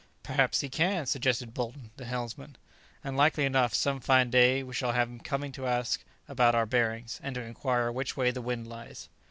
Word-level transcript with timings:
"Perhaps 0.23 0.61
he 0.61 0.67
can," 0.67 1.05
suggested 1.05 1.53
Bolton, 1.53 1.91
the 1.95 2.05
helmsman, 2.05 2.55
"and 3.03 3.15
likely 3.15 3.45
enough 3.45 3.75
some 3.75 3.99
fine 3.99 4.31
day 4.31 4.63
we 4.63 4.73
shall 4.73 4.93
have 4.93 5.07
him 5.07 5.19
coming 5.19 5.51
to 5.51 5.67
ask 5.67 6.03
about 6.27 6.55
our 6.55 6.65
bearings, 6.65 7.19
and 7.21 7.35
to 7.35 7.41
inquire 7.43 7.91
which 7.91 8.17
way 8.17 8.31
the 8.31 8.41
wind 8.41 8.67
lies." 8.67 9.09